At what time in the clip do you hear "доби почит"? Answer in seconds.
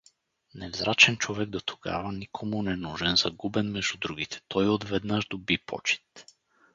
5.27-6.25